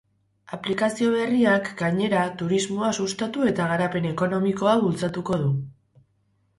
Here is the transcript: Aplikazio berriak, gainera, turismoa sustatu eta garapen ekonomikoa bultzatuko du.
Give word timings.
Aplikazio 0.55 1.09
berriak, 1.15 1.69
gainera, 1.83 2.23
turismoa 2.41 2.91
sustatu 3.05 3.47
eta 3.53 3.71
garapen 3.75 4.11
ekonomikoa 4.17 4.77
bultzatuko 4.85 5.43
du. 5.47 5.57